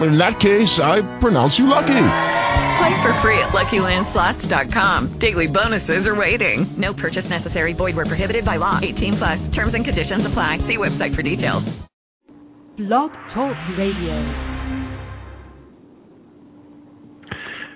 [0.00, 1.86] In that case, I pronounce you lucky.
[2.78, 5.18] Play for free at LuckyLandSlots.com.
[5.18, 6.72] Daily bonuses are waiting.
[6.76, 7.72] No purchase necessary.
[7.72, 8.78] Void where prohibited by law.
[8.80, 9.48] 18 plus.
[9.48, 10.58] Terms and conditions apply.
[10.58, 11.64] See website for details.
[12.76, 14.54] Blog Talk Radio.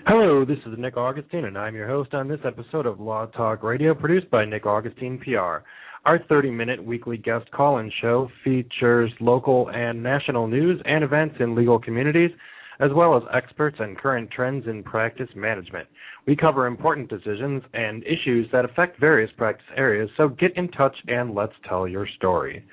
[0.06, 3.62] Hello, this is Nick Augustine, and I'm your host on this episode of Law Talk
[3.62, 5.64] Radio, produced by Nick Augustine PR.
[6.04, 11.36] Our 30 minute weekly guest call in show features local and national news and events
[11.38, 12.32] in legal communities,
[12.80, 15.86] as well as experts and current trends in practice management.
[16.26, 20.96] We cover important decisions and issues that affect various practice areas, so get in touch
[21.06, 22.64] and let's tell your story.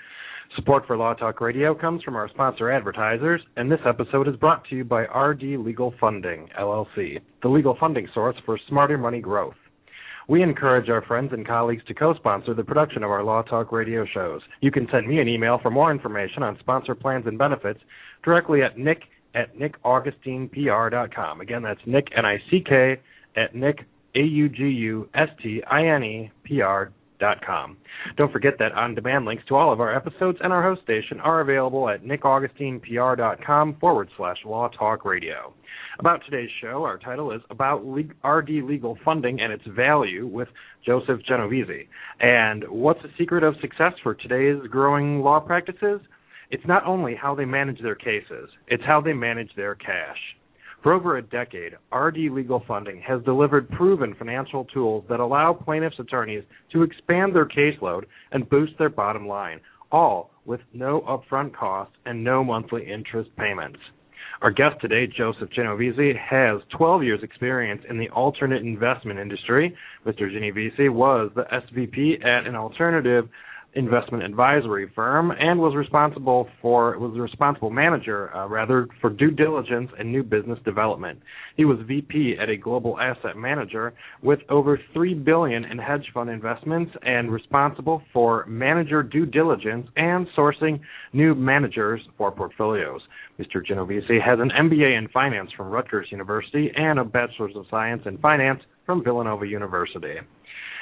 [0.55, 4.65] Support for Law Talk Radio comes from our sponsor advertisers, and this episode is brought
[4.69, 9.53] to you by RD Legal Funding, LLC, the legal funding source for smarter money growth.
[10.29, 14.05] We encourage our friends and colleagues to co-sponsor the production of our Law Talk radio
[14.05, 14.41] shows.
[14.61, 17.79] You can send me an email for more information on sponsor plans and benefits
[18.23, 19.01] directly at nick
[19.33, 21.41] at nickaugustinePR.com.
[21.41, 22.99] Again, that's nick, N-I-C-K,
[23.37, 25.11] at nick, A-U-G-U-S-T-I-N-E,
[26.43, 26.91] P-R
[27.45, 27.77] com.
[28.17, 31.41] Don't forget that on-demand links to all of our episodes and our host station are
[31.41, 35.53] available at nickaugustinePR.com forward slash law talk radio.
[35.99, 40.47] About today's show, our title is About RD Legal Funding and Its Value with
[40.85, 41.87] Joseph Genovesi.
[42.19, 45.99] And what's the secret of success for today's growing law practices?
[46.51, 50.17] It's not only how they manage their cases, it's how they manage their cash.
[50.81, 55.99] For over a decade, RD Legal Funding has delivered proven financial tools that allow plaintiffs'
[55.99, 59.59] attorneys to expand their caseload and boost their bottom line,
[59.91, 63.79] all with no upfront costs and no monthly interest payments.
[64.41, 69.75] Our guest today, Joseph Genovesi, has 12 years' experience in the alternate investment industry.
[70.05, 70.31] Mr.
[70.31, 73.27] Genovesi was the SVP at an alternative
[73.73, 79.91] investment advisory firm and was responsible for was responsible manager uh, rather for due diligence
[79.99, 81.19] and new business development.
[81.55, 83.93] He was VP at a global asset manager
[84.23, 90.27] with over 3 billion in hedge fund investments and responsible for manager due diligence and
[90.35, 90.79] sourcing
[91.13, 93.01] new managers for portfolios.
[93.39, 93.63] Mr.
[93.65, 98.17] Genovesi has an MBA in finance from Rutgers University and a bachelor's of science in
[98.17, 100.15] finance from Villanova University.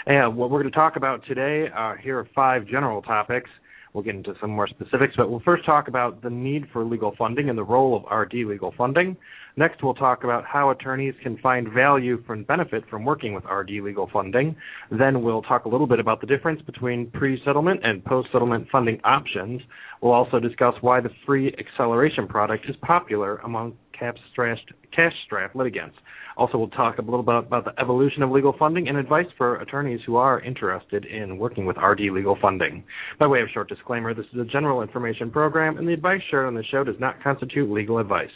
[0.07, 3.49] And what we're going to talk about today, uh, here are five general topics.
[3.93, 7.13] We'll get into some more specifics, but we'll first talk about the need for legal
[7.17, 9.17] funding and the role of RD legal funding.
[9.57, 13.81] Next, we'll talk about how attorneys can find value and benefit from working with RD
[13.83, 14.55] legal funding.
[14.97, 19.61] Then we'll talk a little bit about the difference between pre-settlement and post-settlement funding options.
[20.01, 25.95] We'll also discuss why the fee acceleration product is popular among cash-strapped litigants.
[26.37, 29.55] Also, we'll talk a little bit about the evolution of legal funding and advice for
[29.55, 32.83] attorneys who are interested in working with RD legal funding.
[33.19, 36.45] By way of short disclaimer, this is a general information program, and the advice shared
[36.45, 38.29] on the show does not constitute legal advice.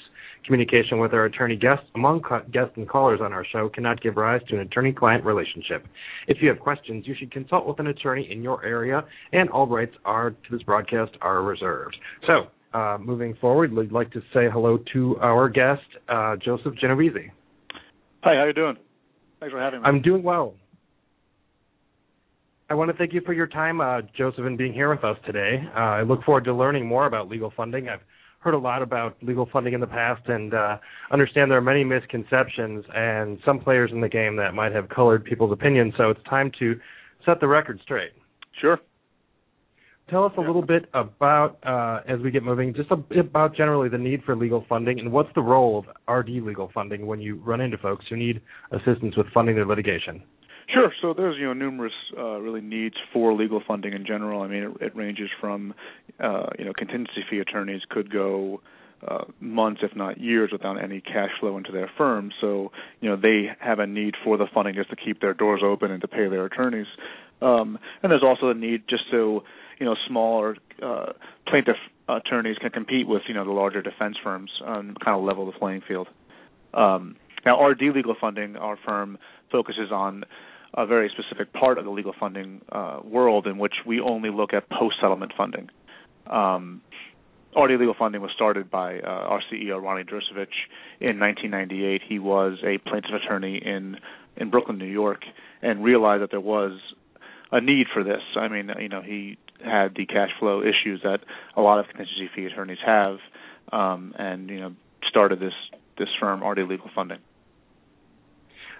[0.43, 4.41] Communication with our attorney guests among guests and callers on our show cannot give rise
[4.49, 5.85] to an attorney-client relationship.
[6.27, 9.67] If you have questions, you should consult with an attorney in your area, and all
[9.67, 11.95] rights are to this broadcast are reserved.
[12.25, 17.31] So, uh, moving forward, we'd like to say hello to our guest, uh, Joseph Genovesi.
[18.23, 18.77] Hi, how you doing?
[19.39, 19.87] Thanks for having me.
[19.87, 20.53] I'm doing well.
[22.69, 25.17] I want to thank you for your time, uh, Joseph, and being here with us
[25.25, 25.61] today.
[25.75, 27.89] Uh, I look forward to learning more about legal funding.
[27.89, 27.99] I've
[28.39, 30.77] heard a lot about legal funding in the past and uh,
[31.11, 35.25] understand there are many misconceptions and some players in the game that might have colored
[35.25, 35.93] people's opinions.
[35.97, 36.79] So it's time to
[37.25, 38.11] set the record straight.
[38.59, 38.79] Sure
[40.09, 43.55] tell us a little bit about, uh, as we get moving, just a bit about
[43.55, 47.21] generally the need for legal funding and what's the role of RD legal funding when
[47.21, 48.41] you run into folks who need
[48.71, 50.21] assistance with funding their litigation.
[50.73, 50.91] Sure.
[51.01, 54.41] So there's you know numerous uh, really needs for legal funding in general.
[54.41, 55.73] I mean, it, it ranges from
[56.19, 58.61] uh, you know contingency fee attorneys could go
[59.05, 62.31] uh, months, if not years, without any cash flow into their firm.
[62.39, 62.71] So
[63.01, 65.91] you know they have a need for the funding just to keep their doors open
[65.91, 66.87] and to pay their attorneys.
[67.41, 69.43] Um, and there's also a need just so
[69.81, 71.07] you know smaller uh,
[71.47, 75.47] plaintiff attorneys can compete with you know the larger defense firms and kind of level
[75.47, 76.07] the playing field.
[76.75, 79.17] Um, now, RD Legal Funding, our firm
[79.51, 80.23] focuses on
[80.75, 84.53] a very specific part of the legal funding uh, world in which we only look
[84.53, 85.69] at post-settlement funding.
[86.27, 86.81] Um,
[87.57, 90.53] RD Legal Funding was started by uh, our CEO Roni Dersovitz
[91.01, 92.03] in 1998.
[92.07, 93.97] He was a plaintiff attorney in
[94.37, 95.23] in Brooklyn, New York,
[95.63, 96.79] and realized that there was
[97.51, 98.21] a need for this.
[98.35, 101.19] I mean, you know, he had the cash flow issues that
[101.55, 103.17] a lot of contingency fee attorneys have,
[103.71, 104.73] um, and you know
[105.09, 105.53] started this
[105.97, 107.19] this firm, RD Legal Funding.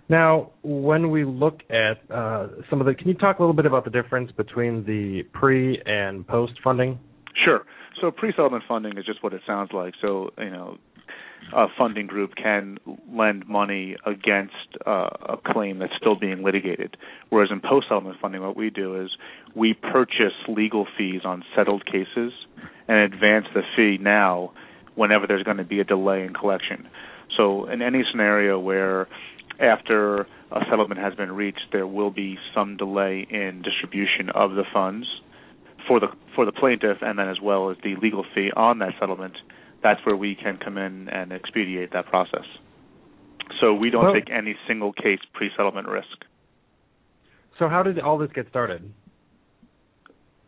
[0.10, 3.66] Now, when we look at uh, some of the, can you talk a little bit
[3.66, 7.00] about the difference between the pre and post funding?
[7.46, 7.62] Sure.
[8.02, 9.94] So pre-settlement funding is just what it sounds like.
[10.02, 10.78] So you know,
[11.54, 12.78] a funding group can
[13.12, 14.56] lend money against
[14.86, 16.98] uh, a claim that's still being litigated.
[17.30, 19.10] Whereas in post-settlement funding, what we do is
[19.56, 22.32] we purchase legal fees on settled cases
[22.88, 24.52] and advance the fee now
[24.96, 26.88] whenever there's going to be a delay in collection.
[27.38, 29.08] So in any scenario where
[29.60, 30.22] after
[30.52, 35.08] a settlement has been reached, there will be some delay in distribution of the funds
[35.88, 38.94] for the for the plaintiff, and then as well as the legal fee on that
[39.00, 39.38] settlement.
[39.84, 42.46] That's where we can come in and expedite that process.
[43.60, 46.26] So we don't well, take any single case pre-settlement risk.
[47.60, 48.94] So how did all this get started?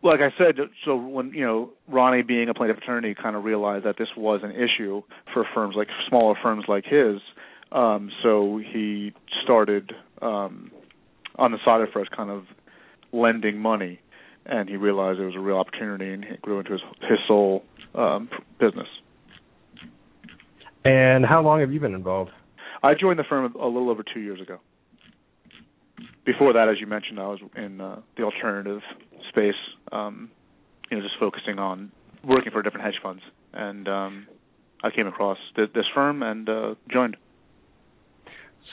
[0.02, 3.86] Like I said, so when you know Roni, being a plaintiff attorney, kind of realized
[3.86, 5.02] that this was an issue
[5.32, 7.20] for firms like smaller firms like his
[7.74, 9.92] um, so he started
[10.22, 10.70] um,
[11.36, 12.44] on the side of first kind of
[13.12, 14.00] lending money,
[14.46, 17.64] and he realized it was a real opportunity, and it grew into his his sole
[17.94, 18.30] um,
[18.60, 18.86] business.
[20.84, 22.30] And how long have you been involved?
[22.82, 24.58] I joined the firm a little over two years ago.
[26.26, 28.80] Before that, as you mentioned, I was in uh, the alternative
[29.30, 29.54] space,
[29.92, 30.30] um,
[30.90, 31.92] you know, just focusing on
[32.26, 33.22] working for different hedge funds,
[33.52, 34.26] and um,
[34.82, 37.16] I came across th- this firm and uh, joined.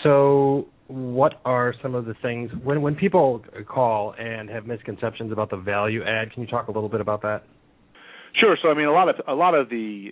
[0.03, 5.49] So, what are some of the things when when people call and have misconceptions about
[5.49, 6.31] the value add?
[6.33, 7.43] Can you talk a little bit about that?
[8.39, 8.57] Sure.
[8.61, 10.11] So, I mean, a lot of a lot of the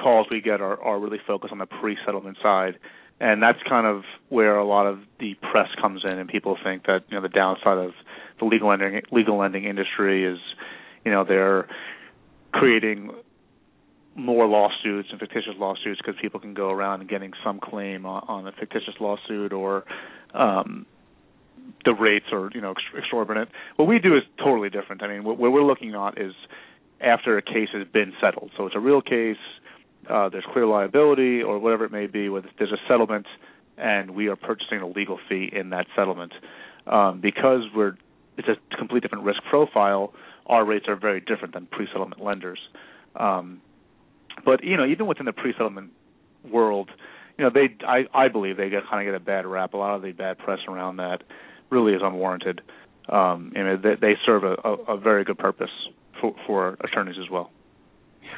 [0.00, 2.78] calls we get are are really focused on the pre-settlement side,
[3.20, 6.86] and that's kind of where a lot of the press comes in, and people think
[6.86, 7.92] that you know the downside of
[8.38, 10.38] the legal lending legal lending industry is,
[11.04, 11.68] you know, they're
[12.52, 13.10] creating
[14.16, 18.24] more lawsuits and fictitious lawsuits because people can go around and getting some claim on,
[18.28, 19.84] on a fictitious lawsuit or
[20.34, 20.84] um,
[21.84, 23.48] the rates are you know exorbitant.
[23.76, 25.02] What we do is totally different.
[25.02, 26.32] I mean, what, what we're looking at is
[27.00, 28.50] after a case has been settled.
[28.56, 29.36] So it's a real case.
[30.08, 32.28] Uh, there's clear liability or whatever it may be.
[32.28, 33.26] With there's a settlement,
[33.76, 36.32] and we are purchasing a legal fee in that settlement.
[36.86, 37.94] Um, because we're
[38.36, 40.12] it's a complete different risk profile.
[40.46, 42.58] Our rates are very different than pre-settlement lenders.
[43.14, 43.60] Um,
[44.44, 45.92] but you know, even within the pre-settlement
[46.50, 46.90] world,
[47.36, 49.74] you know, they I I believe they get kind of get a bad rap.
[49.74, 51.22] A lot of the bad press around that
[51.70, 52.62] really is unwarranted.
[53.08, 55.70] Um, and they, they serve a, a, a very good purpose
[56.20, 57.50] for, for attorneys as well.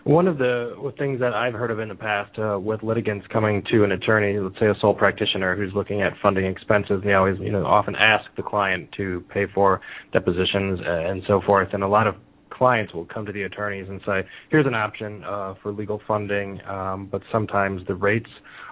[0.05, 3.63] One of the things that I've heard of in the past uh, with litigants coming
[3.71, 7.39] to an attorney, let's say a sole practitioner who's looking at funding expenses, they always,
[7.41, 9.81] you know, often ask the client to pay for
[10.13, 11.69] depositions and so forth.
[11.73, 12.17] And a lot of
[12.51, 16.61] clients will come to the attorneys and say, "Here's an option uh, for legal funding,"
[16.67, 18.31] um, but sometimes the rates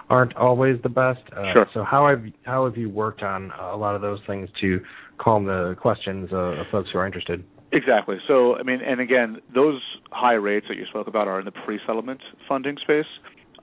[0.09, 1.21] aren't always the best.
[1.35, 1.67] Uh, sure.
[1.73, 4.79] So how have how have you worked on a lot of those things to
[5.17, 7.43] calm the questions of folks who are interested?
[7.71, 8.17] Exactly.
[8.27, 9.81] So I mean, and again, those
[10.11, 13.05] high rates that you spoke about are in the pre-settlement funding space,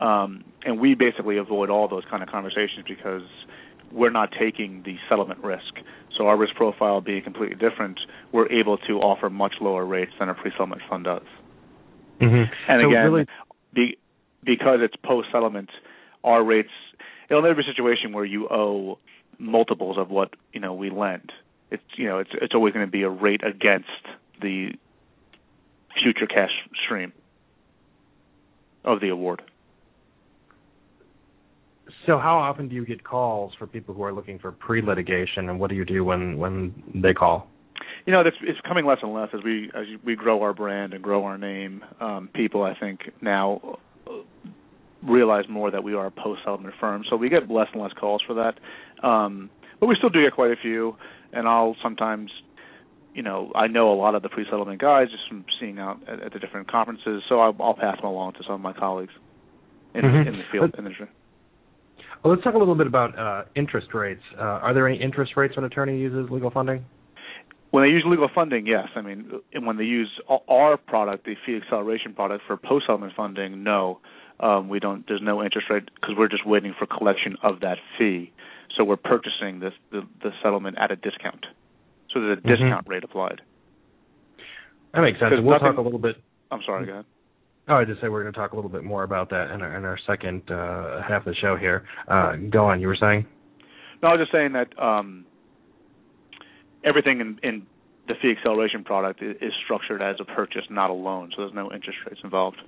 [0.00, 3.22] um, and we basically avoid all those kind of conversations because
[3.92, 5.74] we're not taking the settlement risk.
[6.16, 8.00] So our risk profile being completely different,
[8.32, 11.22] we're able to offer much lower rates than a pre-settlement fund does.
[12.20, 12.52] Mm-hmm.
[12.68, 13.26] And so again, really...
[13.74, 13.98] be,
[14.44, 15.70] because it's post-settlement,
[16.24, 16.70] our rates
[17.28, 18.98] it'll never be a situation where you owe
[19.38, 21.30] multiples of what you know we lend.
[21.70, 23.88] It's you know it's it's always going to be a rate against
[24.40, 24.70] the
[26.02, 26.50] future cash
[26.84, 27.12] stream
[28.84, 29.42] of the award.
[32.06, 35.60] So how often do you get calls for people who are looking for pre-litigation, and
[35.60, 37.48] what do you do when when they call?
[38.06, 40.94] You know, it's, it's coming less and less as we as we grow our brand
[40.94, 41.84] and grow our name.
[42.00, 43.78] Um, people, I think, now
[45.02, 48.22] realize more that we are a post-settlement firm, so we get less and less calls
[48.26, 49.06] for that.
[49.06, 50.96] Um, but we still do get quite a few,
[51.32, 52.30] and I'll sometimes
[53.14, 56.22] you know, I know a lot of the pre-settlement guys just from seeing out at,
[56.22, 59.12] at the different conferences, so I'll, I'll pass them along to some of my colleagues
[59.92, 60.28] in, mm-hmm.
[60.28, 61.08] in the field industry.
[62.22, 64.22] Well, let's talk a little bit about uh, interest rates.
[64.38, 66.84] Uh, are there any interest rates when an attorney uses legal funding?
[67.70, 68.88] When they use legal funding, yes.
[68.96, 70.10] I mean, when they use
[70.48, 74.00] our product, the fee acceleration product for post-settlement funding, no.
[74.40, 75.04] Um, we don't.
[75.06, 78.32] There's no interest rate because we're just waiting for collection of that fee.
[78.76, 81.44] So we're purchasing this, the, the settlement at a discount.
[82.12, 82.48] So there's a mm-hmm.
[82.48, 83.40] discount rate applied.
[84.94, 85.32] That makes sense.
[85.36, 86.16] We'll nothing, talk a little bit.
[86.50, 86.86] I'm sorry.
[86.86, 87.04] Go ahead.
[87.68, 89.60] Oh, I just say we're going to talk a little bit more about that in
[89.60, 91.84] our, in our second uh, half of the show here.
[92.06, 92.80] Uh, go on.
[92.80, 93.26] You were saying?
[94.02, 95.26] No, I was just saying that um,
[96.84, 97.66] everything in, in
[98.06, 101.54] the fee acceleration product is, is structured as a purchase, not a loan, so there's
[101.54, 102.58] no interest rates involved.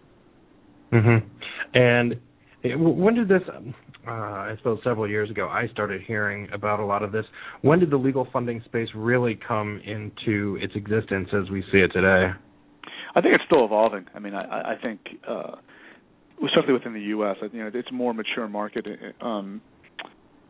[0.93, 1.27] Mm-hmm.
[1.75, 2.21] And
[2.63, 3.43] when did this?
[4.07, 7.25] Uh, I suppose several years ago, I started hearing about a lot of this.
[7.63, 11.89] When did the legal funding space really come into its existence as we see it
[11.89, 12.33] today?
[13.15, 14.07] I think it's still evolving.
[14.15, 15.57] I mean, I, I think, uh,
[16.45, 18.87] especially within the U.S., you know, it's a more mature market
[19.21, 19.61] um,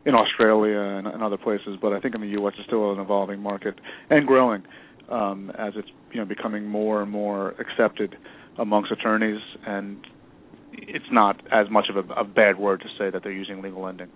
[0.05, 2.53] in Australia and, and other places, but I think in the U.S.
[2.57, 3.75] it's still an evolving market
[4.09, 4.63] and growing
[5.09, 8.15] um, as it's you know becoming more and more accepted
[8.57, 10.05] amongst attorneys, and
[10.73, 13.83] it's not as much of a, a bad word to say that they're using legal
[13.83, 14.07] lending.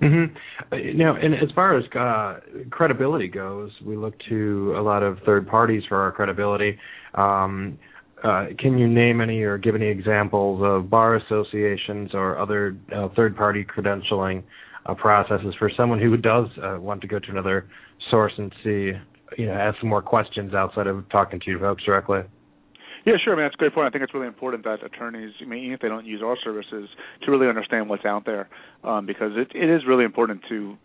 [0.00, 0.96] Mm-hmm.
[0.96, 5.46] Now, and as far as uh, credibility goes, we look to a lot of third
[5.46, 6.78] parties for our credibility.
[7.14, 7.78] Um,
[8.24, 13.08] uh, can you name any or give any examples of bar associations or other uh,
[13.14, 14.42] third-party credentialing
[14.86, 17.68] uh, processes for someone who does uh, want to go to another
[18.10, 18.92] source and see,
[19.38, 22.20] you know, ask some more questions outside of talking to you folks directly?
[23.06, 23.32] Yeah, sure.
[23.32, 23.86] I mean, that's a great point.
[23.86, 26.36] I think it's really important that attorneys, I mean, even if they don't use our
[26.42, 26.88] services,
[27.22, 28.48] to really understand what's out there,
[28.84, 30.76] um, because it, it is really important to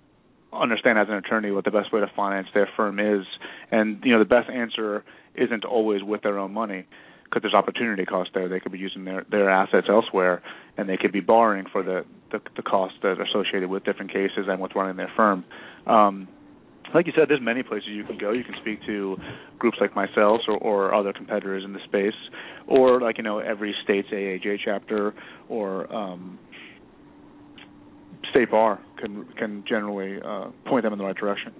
[0.53, 3.25] understand as an attorney what the best way to finance their firm is,
[3.71, 5.03] and you know, the best answer
[5.35, 6.85] isn't always with their own money,
[7.35, 8.47] because there's opportunity cost there.
[8.47, 10.41] They could be using their their assets elsewhere,
[10.77, 14.11] and they could be borrowing for the the, the costs that are associated with different
[14.11, 15.43] cases and with running their firm.
[15.85, 16.29] Um,
[16.93, 18.31] like you said, there's many places you can go.
[18.31, 19.17] You can speak to
[19.59, 22.15] groups like myself or, or other competitors in the space,
[22.67, 25.13] or like you know every state's AAJ chapter
[25.49, 26.39] or um,
[28.31, 31.51] state bar can can generally uh, point them in the right direction.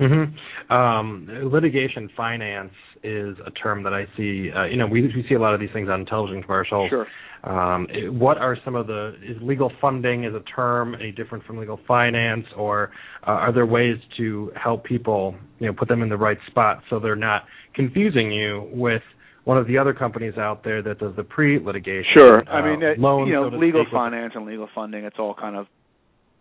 [0.00, 0.72] Mm-hmm.
[0.72, 4.50] Um, litigation finance is a term that I see.
[4.54, 6.90] Uh, you know, we we see a lot of these things on television commercials.
[6.90, 7.06] Sure.
[7.42, 7.86] Um,
[8.18, 11.80] what are some of the is legal funding is a term any different from legal
[11.88, 12.90] finance, or
[13.26, 16.82] uh, are there ways to help people, you know, put them in the right spot
[16.90, 19.02] so they're not confusing you with
[19.44, 22.12] one of the other companies out there that does the pre-litigation?
[22.12, 22.38] Sure.
[22.46, 25.34] Uh, I mean, uh, loans, you know, so legal finance and legal funding, it's all
[25.34, 25.66] kind of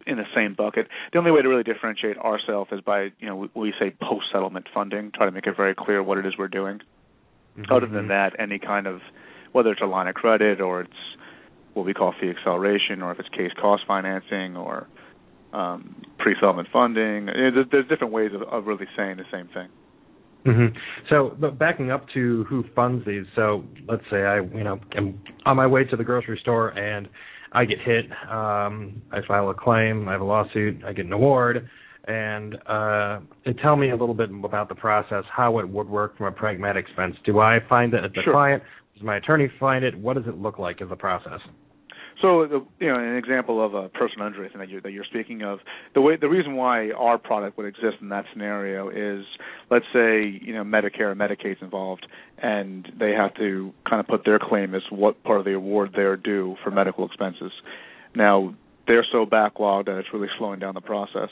[0.08, 0.88] in the same bucket.
[1.12, 4.68] The only way to really differentiate ourselves is by, you know, we, we say post-settlement
[4.74, 6.79] funding, try to make it very clear what it is we're doing.
[7.58, 7.72] Mm-hmm.
[7.72, 9.01] Other than that, any kind of
[9.51, 10.94] whether it's a line of credit or it's
[11.74, 14.88] what we call fee acceleration, or if it's case cost financing or
[15.53, 17.27] um, pre-settlement funding.
[17.27, 19.68] There's, there's different ways of, of really saying the same thing.
[20.46, 20.77] Mm-hmm.
[21.10, 23.25] So, but backing up to who funds these.
[23.36, 27.10] So, let's say I, you know, am on my way to the grocery store and
[27.51, 28.06] I get hit.
[28.29, 30.08] Um, I file a claim.
[30.08, 30.84] I have a lawsuit.
[30.86, 31.68] I get an award.
[32.08, 33.20] And uh,
[33.62, 36.86] tell me a little bit about the process, how it would work from a pragmatic
[36.96, 37.15] sense.
[37.25, 38.34] Do I find it as the Sure.
[38.34, 38.63] client?
[38.96, 39.96] Does my attorney find it?
[39.98, 41.39] What does it look like as a process?
[42.21, 45.41] So, you know, an example of a personal injury thing that you're, that you're speaking
[45.41, 45.59] of,
[45.93, 49.25] the way the reason why our product would exist in that scenario is,
[49.71, 52.05] let's say, you know, Medicare and Medicaid's involved,
[52.38, 55.91] and they have to kind of put their claim as what part of the award
[55.95, 57.53] they're due for medical expenses.
[58.13, 58.53] Now,
[58.85, 61.29] they're so backlogged that it's really slowing down the process,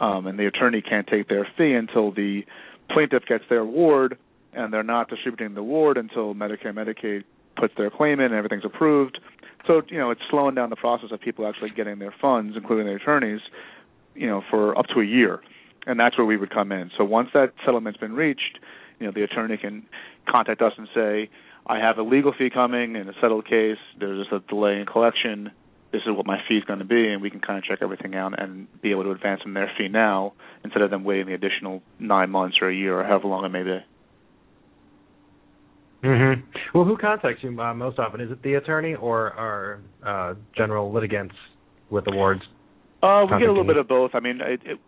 [0.00, 2.42] um, and the attorney can't take their fee until the
[2.90, 4.18] plaintiff gets their award,
[4.52, 7.24] and they're not distributing the award until Medicare Medicaid
[7.56, 9.18] puts their claim in and everything's approved.
[9.66, 12.86] So you know it's slowing down the process of people actually getting their funds, including
[12.86, 13.40] their attorneys,
[14.14, 15.40] you know, for up to a year,
[15.86, 16.90] and that's where we would come in.
[16.96, 18.58] So once that settlement's been reached,
[18.98, 19.84] you know, the attorney can
[20.28, 21.30] contact us and say,
[21.66, 23.78] "I have a legal fee coming in a settled case.
[23.98, 25.52] There's just a delay in collection.
[25.92, 27.78] This is what my fee is going to be," and we can kind of check
[27.82, 30.32] everything out and be able to advance them their fee now
[30.64, 33.50] instead of them waiting the additional nine months or a year or however long it
[33.50, 33.78] may be.
[36.02, 36.40] Mm-hmm.
[36.74, 38.20] Well, who contacts you uh, most often?
[38.20, 41.34] Is it the attorney or our uh, general litigants
[41.90, 42.42] with awards?
[43.02, 44.12] Uh, we get a little bit of both.
[44.14, 44.78] I mean, it, it,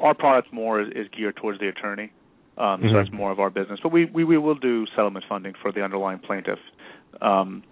[0.00, 2.12] our product more is, is geared towards the attorney,
[2.58, 2.90] um, Mhm.
[2.90, 3.78] so that's more of our business.
[3.82, 6.58] But we, we we will do settlement funding for the underlying plaintiff.
[7.20, 7.62] Um,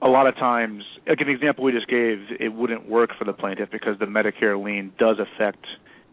[0.00, 3.32] a lot of times, like an example we just gave, it wouldn't work for the
[3.32, 5.66] plaintiff because the Medicare lien does affect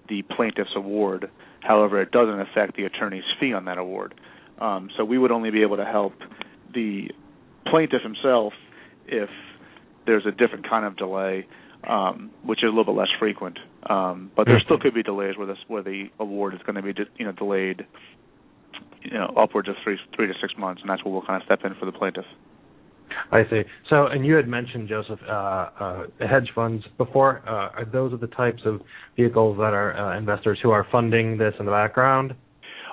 [0.09, 1.29] the plaintiff's award.
[1.59, 4.13] However, it doesn't affect the attorney's fee on that award.
[4.59, 6.13] Um, so we would only be able to help
[6.73, 7.09] the
[7.67, 8.53] plaintiff himself
[9.07, 9.29] if
[10.05, 11.47] there's a different kind of delay,
[11.87, 13.59] um, which is a little bit less frequent.
[13.89, 16.81] Um, but there still could be delays where, this, where the award is going to
[16.81, 17.85] be de- you know delayed,
[19.03, 21.45] you know, upwards of three three to six months, and that's where we'll kind of
[21.45, 22.25] step in for the plaintiff.
[23.31, 23.61] I see.
[23.89, 27.43] So, and you had mentioned Joseph, uh, uh, hedge funds before.
[27.47, 28.81] Uh, are those are the types of
[29.15, 32.33] vehicles that are uh, investors who are funding this in the background?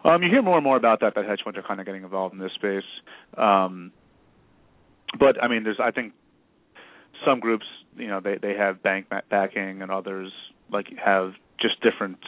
[0.04, 1.14] Um, you hear more and more about that.
[1.14, 2.82] That hedge funds are kind of getting involved in this space.
[3.36, 3.92] Um,
[5.18, 6.12] but I mean, there's I think
[7.24, 7.66] some groups,
[7.96, 10.32] you know, they they have bank backing, and others
[10.70, 12.18] like have just different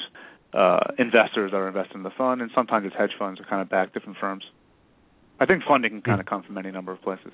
[0.52, 3.62] uh, investors that are invested in the fund, and sometimes it's hedge funds that kind
[3.62, 4.44] of back different firms.
[5.40, 7.32] I think funding can kind of come from any number of places.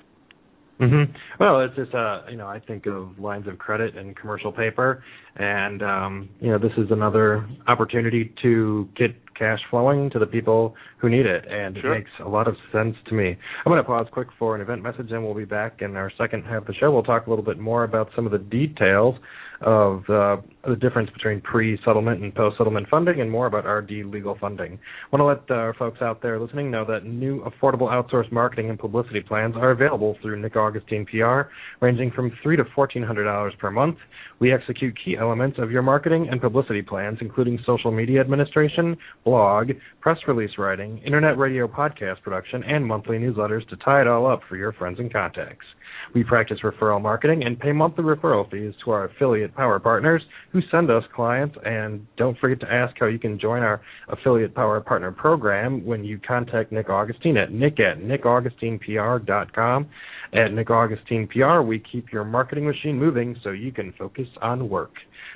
[0.79, 1.13] Mm-hmm.
[1.39, 5.03] Well, it's just uh, you know I think of lines of credit and commercial paper,
[5.35, 10.75] and um, you know this is another opportunity to get cash flowing to the people
[10.97, 11.95] who need it, and sure.
[11.95, 13.35] it makes a lot of sense to me.
[13.65, 16.11] I'm going to pause quick for an event message, and we'll be back in our
[16.15, 16.91] second half of the show.
[16.91, 19.15] We'll talk a little bit more about some of the details
[19.61, 20.37] of uh,
[20.67, 24.73] the difference between pre-settlement and post-settlement funding and more about RD legal funding.
[25.11, 28.69] I want to let our folks out there listening know that new affordable outsourced marketing
[28.69, 31.49] and publicity plans are available through Nick Augustine PR,
[31.79, 33.97] ranging from three to fourteen hundred dollars per month.
[34.39, 39.71] We execute key elements of your marketing and publicity plans, including social media administration, blog,
[39.99, 44.41] press release writing, internet radio podcast production, and monthly newsletters to tie it all up
[44.49, 45.65] for your friends and contacts.
[46.13, 50.61] We practice referral marketing and pay monthly referral fees to our affiliate power partners who
[50.71, 51.55] send us clients.
[51.65, 56.03] And don't forget to ask how you can join our affiliate power partner program when
[56.03, 59.87] you contact Nick Augustine at nick at nickaugustinepr.com.
[60.33, 64.69] At Nick Augustine PR, we keep your marketing machine moving so you can focus on
[64.69, 64.93] work.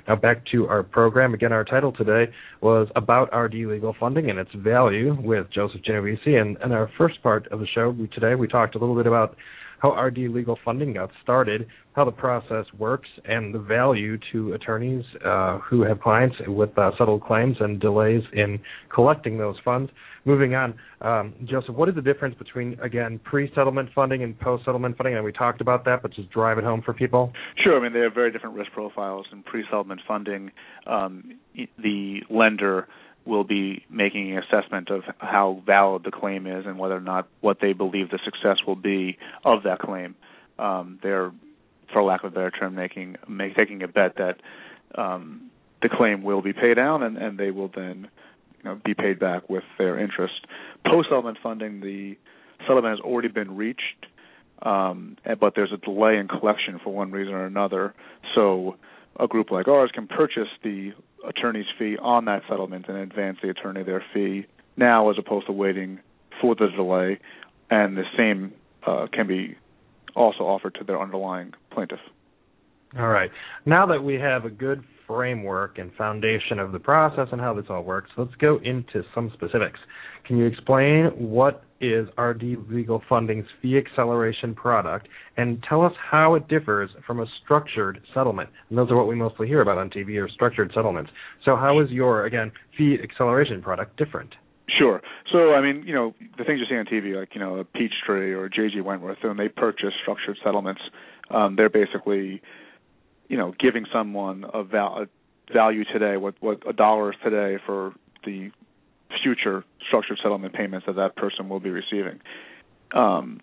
[0.08, 1.34] Now back to our program.
[1.34, 2.32] Again, our title today
[2.62, 6.40] was about RD legal funding and its value with Joseph Genovesi.
[6.40, 9.36] And in our first part of the show today, we talked a little bit about
[9.78, 15.04] how RD legal funding got started, how the process works, and the value to attorneys
[15.24, 18.60] uh, who have clients with uh, settled claims and delays in
[18.94, 19.90] collecting those funds.
[20.24, 25.14] Moving on, um, Joseph, what is the difference between, again, pre-settlement funding and post-settlement funding?
[25.14, 27.32] And we talked about that, but just drive it home for people.
[27.62, 27.78] Sure.
[27.78, 29.26] I mean, they have very different risk profiles.
[29.32, 30.50] In pre-settlement funding,
[30.86, 32.88] um, the lender
[33.26, 37.28] will be making an assessment of how valid the claim is and whether or not
[37.40, 40.14] what they believe the success will be of that claim.
[40.58, 41.32] Um, they're,
[41.92, 44.40] for lack of a better term, making make, taking a bet that
[44.94, 45.50] um,
[45.82, 48.08] the claim will be paid out and, and they will then
[48.58, 50.34] you know, be paid back with their interest.
[50.86, 52.16] Post settlement funding, the
[52.62, 54.06] settlement has already been reached,
[54.62, 57.94] um, but there's a delay in collection for one reason or another.
[58.34, 58.76] So
[59.18, 60.92] a group like ours can purchase the
[61.28, 65.52] attorney's fee on that settlement and advance the attorney their fee now as opposed to
[65.52, 66.00] waiting
[66.40, 67.18] for the delay,
[67.70, 68.52] and the same
[68.86, 69.56] uh, can be
[70.14, 72.00] also offered to their underlying plaintiff.
[72.98, 73.30] All right.
[73.64, 77.66] Now that we have a good framework and foundation of the process and how this
[77.68, 79.78] all works, let's go into some specifics.
[80.26, 86.34] Can you explain what is RD Legal Funding's fee acceleration product and tell us how
[86.34, 88.50] it differs from a structured settlement?
[88.68, 91.10] And those are what we mostly hear about on TV or structured settlements.
[91.44, 94.34] So how is your, again, fee acceleration product different?
[94.78, 95.00] Sure.
[95.32, 97.64] So, I mean, you know, the things you see on TV, like, you know, a
[97.64, 98.80] Peachtree or J.G.
[98.80, 100.80] Wentworth, when they purchase structured settlements,
[101.30, 102.42] um, they're basically–
[103.28, 107.58] you know, giving someone a, val- a value today, what what a dollar is today
[107.64, 108.50] for the
[109.22, 112.20] future structured settlement payments that that person will be receiving.
[112.94, 113.40] Um,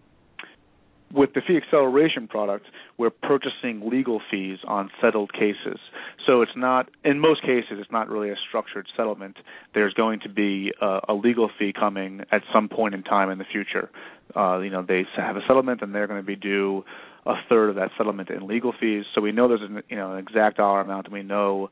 [1.13, 2.65] with the fee acceleration product,
[2.97, 5.79] we're purchasing legal fees on settled cases.
[6.25, 9.37] So it's not, in most cases, it's not really a structured settlement.
[9.75, 13.37] There's going to be a, a legal fee coming at some point in time in
[13.37, 13.91] the future.
[14.35, 16.83] Uh, you know, they have a settlement and they're going to be due
[17.25, 19.05] a third of that settlement in legal fees.
[19.13, 21.69] So we know there's an, you know an exact dollar amount, and we know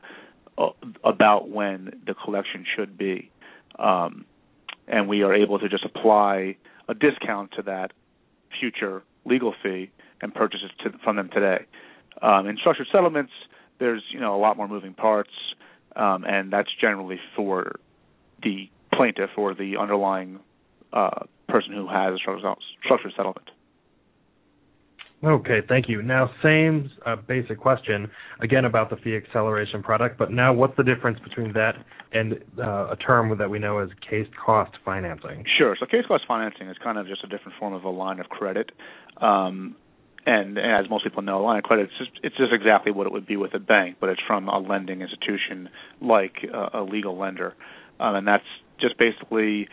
[0.57, 0.69] uh,
[1.03, 3.31] about when the collection should be,
[3.79, 4.25] um,
[4.87, 6.55] and we are able to just apply
[6.87, 7.91] a discount to that
[8.59, 11.65] future legal fee and purchase it to, from them today.
[12.21, 13.31] Um, in structured settlements,
[13.79, 15.31] there's you know a lot more moving parts,
[15.95, 17.79] um, and that's generally for
[18.43, 20.39] the plaintiff or the underlying
[20.93, 23.49] uh, person who has a structured settlement.
[25.23, 26.01] Okay, thank you.
[26.01, 30.83] Now, same uh, basic question again about the fee acceleration product, but now what's the
[30.83, 31.75] difference between that
[32.11, 35.45] and uh, a term that we know as case cost financing?
[35.59, 35.75] Sure.
[35.79, 38.29] So, case cost financing is kind of just a different form of a line of
[38.29, 38.71] credit.
[39.17, 39.75] Um,
[40.25, 43.05] and, as most people know, a line of credit it's just, it's just exactly what
[43.05, 45.69] it would be with a bank, but it's from a lending institution
[46.01, 47.53] like uh, a legal lender,
[47.99, 48.45] um, and that's
[48.79, 49.67] just basically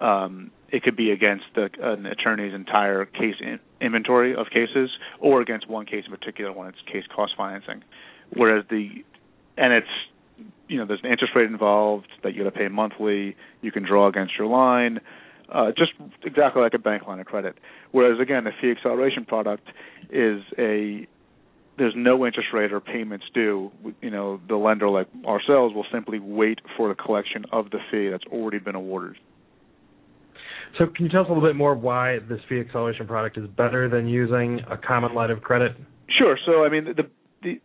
[0.00, 5.40] um, it could be against the, an attorney's entire case in, inventory of cases, or
[5.40, 7.82] against one case in particular when it's case cost financing.
[8.34, 9.04] Whereas the
[9.56, 9.88] and it's
[10.68, 13.36] you know there's an interest rate involved that you got to pay monthly.
[13.62, 15.00] You can draw against your line,
[15.52, 17.56] uh, just exactly like a bank line of credit.
[17.92, 19.66] Whereas again, the fee acceleration product
[20.10, 21.06] is a
[21.78, 23.70] there's no interest rate or payments due.
[24.02, 28.08] You know, the lender like ourselves will simply wait for the collection of the fee
[28.10, 29.16] that's already been awarded.
[30.76, 33.48] So can you tell us a little bit more why this fee acceleration product is
[33.56, 35.76] better than using a common line of credit?
[36.18, 36.38] Sure.
[36.46, 37.04] So I mean the
[37.42, 37.60] the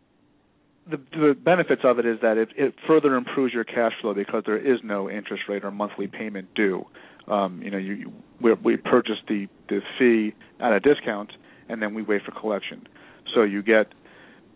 [0.89, 4.43] the, the benefits of it is that it, it further improves your cash flow because
[4.45, 6.85] there is no interest rate or monthly payment due.
[7.27, 8.11] Um, you know, you,
[8.41, 11.31] we, we purchase the the fee at a discount,
[11.69, 12.85] and then we wait for collection.
[13.33, 13.87] So you get,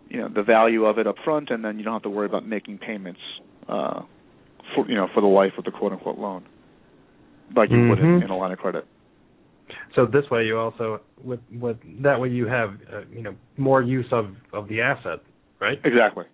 [0.10, 2.26] you know, the value of it up front, and then you don't have to worry
[2.26, 3.22] about making payments
[3.70, 4.02] uh,
[4.76, 6.46] for you know for the life of the quote unquote loan,
[7.56, 7.90] like you mm-hmm.
[7.90, 8.86] would in, in a line of credit.
[9.96, 13.82] So this way, you also with with that way you have uh, you know more
[13.82, 15.20] use of of the asset,
[15.60, 15.80] right?
[15.84, 16.26] Exactly.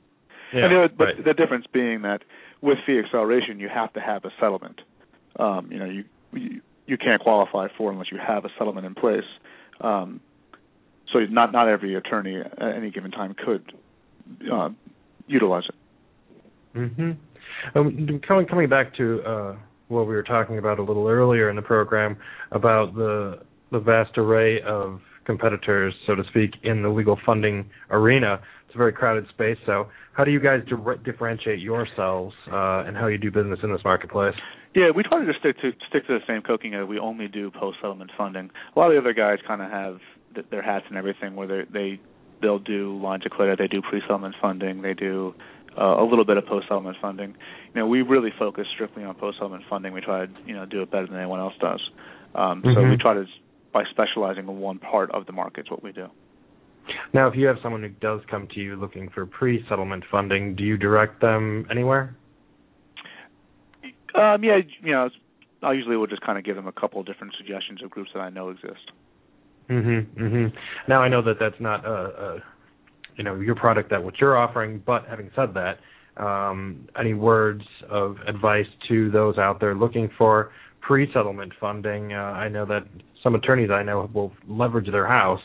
[0.54, 1.26] Yeah, and the, but right.
[1.26, 2.24] the difference being that
[2.62, 4.82] with fee acceleration, you have to have a settlement.
[5.40, 8.94] Um, you know, you, you you can't qualify for unless you have a settlement in
[8.96, 9.24] place.
[9.82, 10.20] Um,
[11.12, 13.74] so not not every attorney at any given time could
[14.52, 14.70] uh,
[15.28, 16.78] utilize it.
[16.78, 17.12] Mm-hmm.
[17.78, 19.56] Um, coming coming back to uh,
[19.88, 22.18] what we were talking about a little earlier in the program
[22.52, 23.40] about the
[23.72, 28.40] the vast array of competitors, so to speak, in the legal funding arena.
[28.68, 29.58] It's a very crowded space.
[29.66, 33.72] So, how do you guys di- differentiate yourselves uh, and how you do business in
[33.72, 34.36] this marketplace?
[34.76, 36.74] Yeah, we try to just stick to stick to the same cooking.
[36.88, 38.50] We only do post settlement funding.
[38.76, 40.00] A lot of the other guys kind of have
[40.34, 42.00] th- their hats and everything, where they
[42.42, 45.34] they'll do lines of credit, they do pre settlement funding, they do
[45.78, 47.36] uh, a little bit of post settlement funding.
[47.74, 49.94] You know, we really focus strictly on post settlement funding.
[49.94, 51.82] We try to you know do it better than anyone else does.
[52.36, 52.74] Um, mm-hmm.
[52.74, 53.26] So we try to
[53.74, 56.08] by specializing in one part of the market is what we do.
[57.14, 60.56] Now, if you have someone who does come to you looking for pre settlement funding,
[60.56, 62.16] do you direct them anywhere?
[64.16, 65.10] Um, yeah, you know,
[65.64, 68.12] I usually will just kind of give them a couple of different suggestions of groups
[68.14, 68.92] that I know exist.
[69.70, 70.06] Mhm.
[70.16, 70.54] Mhm.
[70.88, 72.44] Now I know that that's not a, a
[73.16, 74.82] you know your product that what you're offering.
[74.86, 75.80] But having said that,
[76.22, 82.14] um, any words of advice to those out there looking for pre-settlement funding?
[82.14, 82.84] Uh, I know that
[83.22, 85.42] some attorneys I know will leverage their house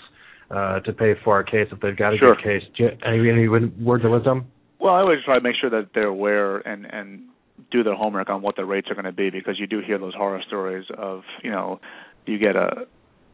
[0.50, 2.34] uh, to pay for a case if they've got a sure.
[2.34, 2.62] good case.
[2.76, 4.46] You, any, any words of wisdom?
[4.80, 7.22] Well, I always try to make sure that they're aware and and
[7.70, 9.98] do their homework on what the rates are going to be because you do hear
[9.98, 11.80] those horror stories of you know
[12.26, 12.86] you get a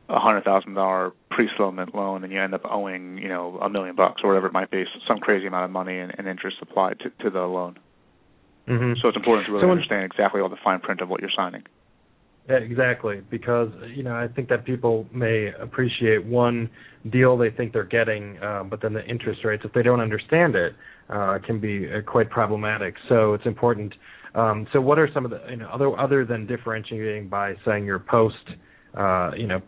[0.09, 3.97] a hundred thousand dollar pre-settlement loan and you end up owing you know a million
[3.97, 6.99] bucks or whatever it might be, some crazy amount of money and, and interest applied
[7.01, 7.79] to, to the loan.
[8.69, 8.95] Mm-hmm.
[9.03, 11.31] So it's important to really so understand exactly all the fine print of what you're
[11.37, 11.65] signing.
[12.49, 16.69] Yeah, exactly, because you know I think that people may appreciate one
[17.11, 20.55] deal they think they're getting, uh, but then the interest rates, if they don't understand
[20.55, 20.75] it,
[21.09, 22.95] uh, can be uh, quite problematic.
[23.09, 23.95] So it's important.
[24.35, 27.87] Um, so what are some of the you know other other than differentiating by saying
[27.87, 28.51] you're post,
[28.97, 29.61] uh, you know,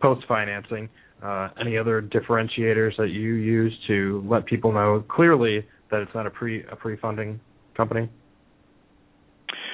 [0.00, 0.88] post financing.
[1.22, 6.26] Uh, any other differentiators that you use to let people know clearly that it's not
[6.26, 7.38] a pre a pre funding
[7.76, 8.08] company?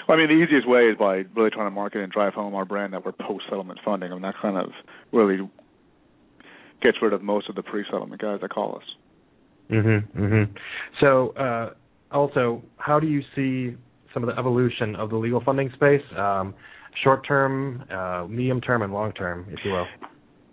[0.09, 2.55] Well, I mean, the easiest way is by really trying to market and drive home
[2.55, 4.11] our brand that we're post settlement funding.
[4.11, 4.71] I mean, that kind of
[5.13, 5.49] really
[6.83, 8.95] gets rid of most of the pre settlement guys that call us.
[9.71, 10.07] Mhm.
[10.15, 10.49] Mhm.
[11.01, 11.75] So, uh,
[12.13, 13.77] also, how do you see
[14.13, 16.05] some of the evolution of the legal funding space?
[16.17, 16.55] Um,
[17.03, 19.87] short term, uh, medium term, and long term, if you will.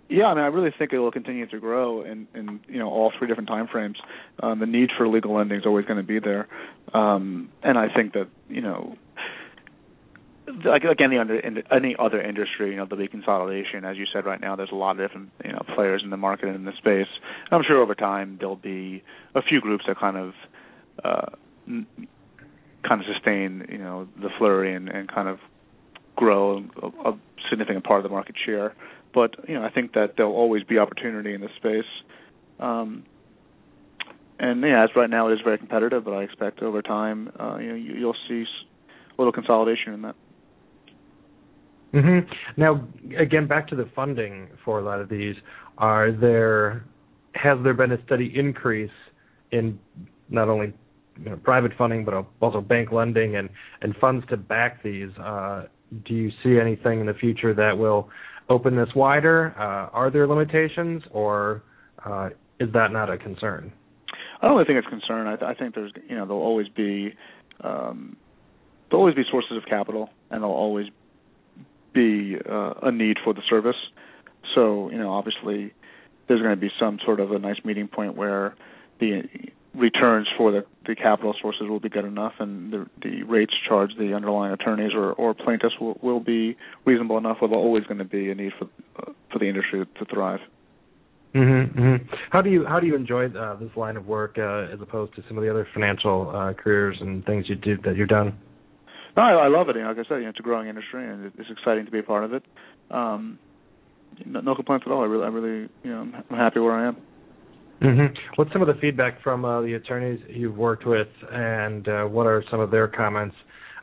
[0.09, 2.89] Yeah, I mean, I really think it will continue to grow in, in you know
[2.89, 3.97] all three different time frames.
[4.41, 6.47] Um, the need for legal lending is always going to be there,
[6.93, 8.95] um, and I think that you know,
[10.65, 13.85] like like any other any other industry, you know, there'll be consolidation.
[13.85, 16.17] As you said, right now there's a lot of different you know players in the
[16.17, 17.07] market and in the space.
[17.45, 19.03] And I'm sure over time there'll be
[19.33, 20.33] a few groups that kind of
[21.03, 21.29] uh,
[21.67, 25.39] kind of sustain you know the flurry and, and kind of
[26.15, 26.63] grow
[27.05, 27.11] a,
[27.49, 28.73] significant part of the market share.
[29.13, 31.85] But you know, I think that there'll always be opportunity in this space.
[32.59, 33.03] Um,
[34.39, 37.57] and yeah, as right now it is very competitive, but I expect over time, uh,
[37.57, 40.15] you know, you, you'll see a little consolidation in that.
[41.93, 42.31] Mm-hmm.
[42.57, 45.35] Now, again, back to the funding for a lot of these.
[45.77, 46.85] Are there
[47.35, 48.91] has there been a steady increase
[49.51, 49.79] in
[50.29, 50.73] not only
[51.17, 53.49] you know, private funding but also bank lending and
[53.81, 55.09] and funds to back these?
[55.17, 55.65] Uh,
[56.05, 58.09] do you see anything in the future that will
[58.49, 59.53] open this wider?
[59.57, 61.63] Uh, are there limitations, or
[62.05, 62.29] uh,
[62.59, 63.71] is that not a concern?
[64.41, 65.27] I don't think it's a concern.
[65.27, 67.13] I, th- I think there's, you know, there'll always be,
[67.63, 68.17] um,
[68.89, 70.87] there'll always be sources of capital, and there'll always
[71.93, 73.77] be uh, a need for the service.
[74.53, 75.73] So, you know, obviously,
[76.27, 78.55] there's going to be some sort of a nice meeting point where
[78.99, 79.23] the
[79.75, 83.97] returns for the, the capital sources will be good enough, and the, the rates charged
[83.97, 86.55] the underlying attorneys or, or plaintiffs will, will be
[86.85, 87.37] reasonable enough.
[87.39, 88.67] Where there's always going to be a need for
[88.99, 90.39] uh, for the industry to thrive.
[91.33, 92.15] Mm-hmm, mm-hmm.
[92.29, 95.15] How do you how do you enjoy uh, this line of work uh, as opposed
[95.15, 98.37] to some of the other financial uh, careers and things you do that you've done?
[99.17, 99.75] No, I, I love it.
[99.75, 101.91] You know, like I said, you know, it's a growing industry, and it's exciting to
[101.91, 102.43] be a part of it.
[102.91, 103.39] Um,
[104.25, 105.01] no, no complaints at all.
[105.01, 106.97] I really, I really, you know, I'm happy where I am.
[107.83, 108.15] Mm-hmm.
[108.35, 112.25] What's some of the feedback from uh, the attorneys you've worked with, and uh, what
[112.25, 113.35] are some of their comments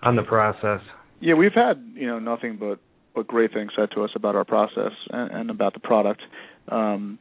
[0.02, 0.80] on the process?
[1.20, 2.80] Yeah, we've had you know nothing but
[3.14, 6.22] but great things said to us about our process and, and about the product.
[6.68, 7.18] Um,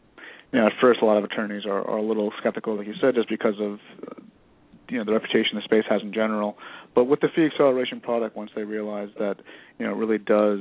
[0.54, 2.96] you know, at first, a lot of attorneys are, are a little skeptical, like you
[3.02, 3.80] said, just because of
[4.90, 6.58] you know the reputation the space has in general.
[6.96, 9.36] But with the fee acceleration product, once they realize that
[9.78, 10.60] you know it really does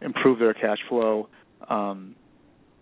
[0.00, 1.28] improve their cash flow,
[1.68, 2.14] um,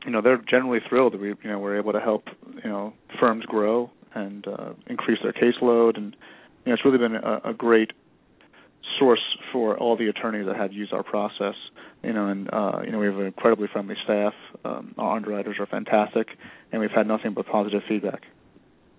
[0.04, 2.24] you know they're generally thrilled that we you know we're able to help
[2.62, 6.16] you know firms grow and uh, increase their caseload, and
[6.64, 7.92] you know it's really been a, a great
[8.98, 11.54] source for all the attorneys that have used our process.
[12.02, 14.34] You know, and uh, you know we have an incredibly friendly staff.
[14.64, 16.28] Um, our underwriters are fantastic,
[16.70, 18.22] and we've had nothing but positive feedback.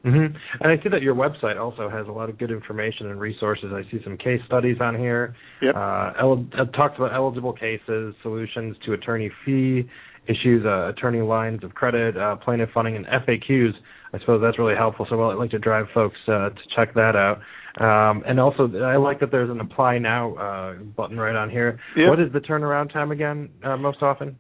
[0.06, 0.36] Mm-hmm.
[0.62, 3.72] And I see that your website also has a lot of good information and resources.
[3.74, 5.36] I see some case studies on here.
[5.64, 5.76] Yep.
[5.76, 9.90] Uh, el- talks about eligible cases, solutions to attorney fee
[10.28, 13.72] issues, uh, attorney lines of credit, uh, plaintiff funding, and FAQs.
[14.14, 15.06] I suppose that's really helpful.
[15.10, 17.42] So I'd like to drive folks uh, to check that out.
[17.78, 21.80] Um, and also, I like that there's an apply now uh, button right on here.
[21.98, 22.10] Yep.
[22.10, 23.50] What is the turnaround time again?
[23.64, 24.38] Uh, most often?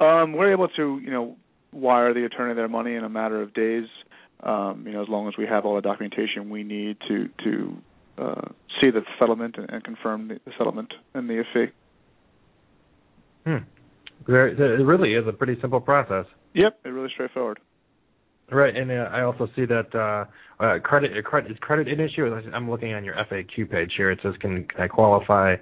[0.00, 1.36] Um, we're able to, you know,
[1.72, 3.84] wire the attorney their money in a matter of days.
[4.42, 7.76] Um, you know, as long as we have all the documentation we need to to
[8.16, 8.48] uh,
[8.80, 11.66] see the settlement and, and confirm the, settlement and the fee.
[13.46, 13.64] Hmm.
[14.26, 16.26] There, it really is a pretty simple process.
[16.54, 17.60] Yep, it's really straightforward.
[18.52, 22.26] Right, and uh, I also see that uh, uh, credit, credit is credit an issue.
[22.52, 24.10] I'm looking on your FAQ page here.
[24.10, 25.54] It says, "Can, can I qualify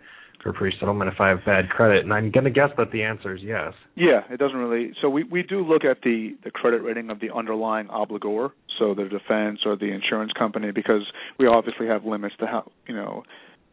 [0.42, 3.35] for pre-settlement if I have bad credit?" And I'm going to guess that the answer
[3.35, 3.75] is yes.
[3.94, 4.92] Yeah, it doesn't really.
[5.03, 8.94] So we we do look at the the credit rating of the underlying obligor, so
[8.94, 11.03] the defense or the insurance company, because
[11.38, 13.23] we obviously have limits to how you know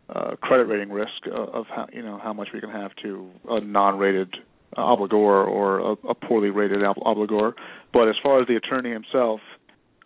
[0.10, 3.30] uh, credit rating risk of, of how you know how much we can have to
[3.50, 4.36] a non-rated
[4.78, 7.54] obligor or a, a poorly rated obligor.
[7.94, 9.40] But as far as the attorney himself,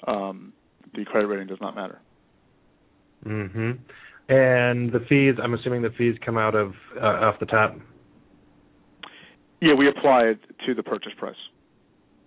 [0.07, 0.53] um,
[0.93, 1.99] the credit rating does not matter.
[3.25, 3.71] Mm-hmm.
[4.31, 7.75] And the fees, I'm assuming the fees come out of uh, off the top.
[9.61, 11.35] Yeah, we apply it to the purchase price.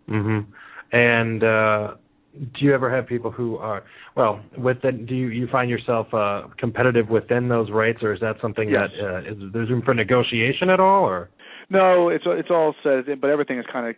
[0.09, 0.51] Mm-hmm.
[0.95, 1.95] And uh,
[2.35, 3.85] do you ever have people who are
[4.17, 5.07] well within?
[5.07, 8.91] Do you you find yourself uh, competitive within those rates, or is that something Yes.
[9.01, 11.31] that uh, is there's room for negotiation at all, or?
[11.73, 13.97] No, it's it's all said, but everything is kind of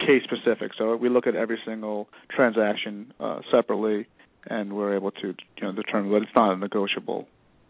[0.00, 0.72] case specific.
[0.76, 4.06] So we look at every single transaction uh, separately,
[4.50, 7.28] and we're able to you know determine that it's not a negotiable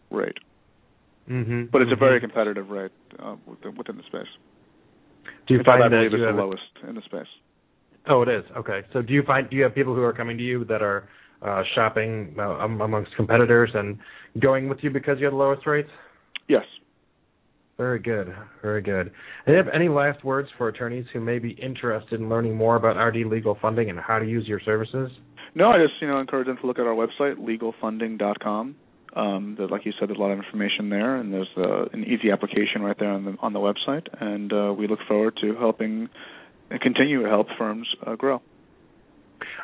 [0.09, 0.39] rate.
[1.29, 1.65] Mm-hmm.
[1.71, 4.31] But it's a very competitive rate uh, within, within the space.
[5.45, 7.27] Do you In fact, find I that believe it's the a- lowest in the space.
[8.07, 8.43] Oh, it is.
[8.55, 8.81] Okay.
[8.91, 11.07] So do you find do you have people who are coming to you that are
[11.43, 13.99] uh, shopping uh, amongst competitors and
[14.39, 15.89] going with you because you have the lowest rates?
[16.47, 16.63] Yes.
[17.77, 18.33] Very good.
[18.63, 19.11] Very good.
[19.45, 22.75] Do you have any last words for attorneys who may be interested in learning more
[22.75, 25.11] about RD legal funding and how to use your services?
[25.53, 28.75] No, I just you know encourage them to look at our website legalfunding.com.
[29.15, 32.31] Um, like you said, there's a lot of information there, and there's uh, an easy
[32.31, 34.07] application right there on the on the website.
[34.19, 36.09] And uh, we look forward to helping
[36.69, 38.41] and continue to help firms uh, grow.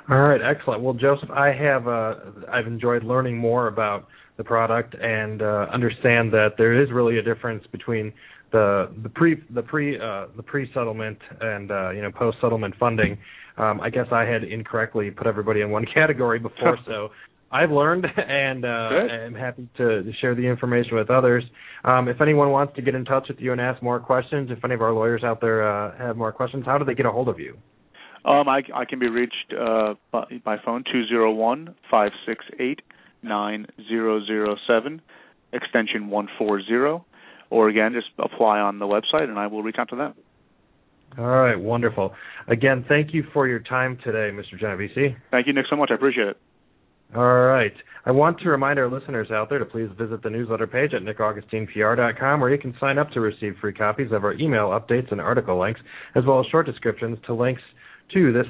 [0.10, 0.82] All right, excellent.
[0.82, 2.16] Well, Joseph, I have uh,
[2.52, 7.22] I've enjoyed learning more about the product and uh, understand that there is really a
[7.22, 8.12] difference between
[8.52, 12.74] the the pre the pre uh, the pre settlement and uh, you know post settlement
[12.80, 13.18] funding.
[13.58, 17.10] Um, I guess I had incorrectly put everybody in one category before, so
[17.54, 21.44] I've learned and uh, I'm happy to, to share the information with others.
[21.84, 24.64] Um, if anyone wants to get in touch with you and ask more questions, if
[24.66, 27.12] any of our lawyers out there uh, have more questions, how do they get a
[27.12, 27.56] hold of you?
[28.26, 32.44] Um, I, I can be reached uh, by, by phone two zero one five six
[32.60, 32.82] eight
[33.24, 35.02] nine zero zero seven,
[35.52, 37.06] extension one four zero,
[37.50, 40.14] or again just apply on the website and I will reach out to them.
[41.18, 42.14] All right, wonderful.
[42.48, 44.60] Again, thank you for your time today, Mr.
[44.60, 45.16] Genovesi.
[45.30, 45.90] Thank you, Nick, so much.
[45.92, 46.38] I appreciate it.
[47.16, 47.74] All right.
[48.06, 51.04] I want to remind our listeners out there to please visit the newsletter page at
[51.04, 55.22] nickaugustinePR.com where you can sign up to receive free copies of our email updates and
[55.22, 55.80] article links,
[56.16, 57.62] as well as short descriptions to links
[58.14, 58.48] to this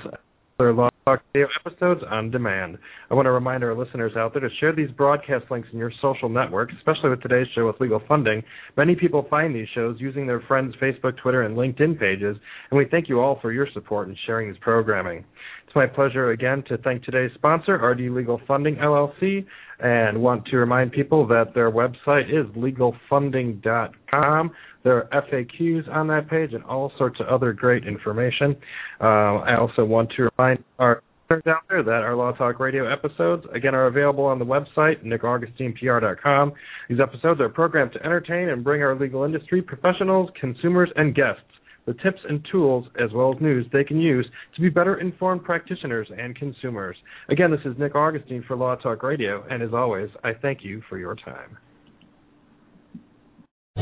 [0.60, 0.74] other
[1.06, 2.78] Talk Radio episodes on demand.
[3.12, 5.92] I want to remind our listeners out there to share these broadcast links in your
[6.02, 8.42] social networks, especially with today's show with legal funding.
[8.78, 12.38] Many people find these shows using their friends' Facebook, Twitter, and LinkedIn pages,
[12.72, 15.26] and we thank you all for your support in sharing this programming.
[15.74, 19.44] It's my pleasure again to thank today's sponsor, RD Legal Funding LLC,
[19.80, 24.52] and want to remind people that their website is legalfunding.com.
[24.84, 28.56] There are FAQs on that page and all sorts of other great information.
[29.02, 33.44] Uh, I also want to remind our out there that our Law Talk Radio episodes,
[33.56, 36.54] again, are available on the website, nickaugustinepr.com.
[36.88, 41.42] These episodes are programmed to entertain and bring our legal industry professionals, consumers, and guests
[41.86, 45.44] the tips and tools as well as news they can use to be better informed
[45.44, 46.96] practitioners and consumers.
[47.30, 50.82] Again, this is Nick Augustine for Law Talk Radio, and as always, I thank you
[50.90, 51.58] for your time.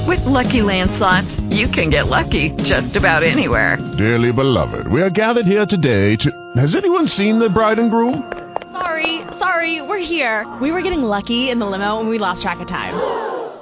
[0.07, 3.77] With Lucky Land slots, you can get lucky just about anywhere.
[3.97, 6.51] Dearly beloved, we are gathered here today to.
[6.55, 8.31] Has anyone seen the bride and groom?
[8.73, 10.51] Sorry, sorry, we're here.
[10.61, 12.95] We were getting lucky in the limo and we lost track of time.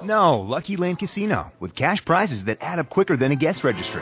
[0.06, 4.02] No, Lucky Land Casino, with cash prizes that add up quicker than a guest registry.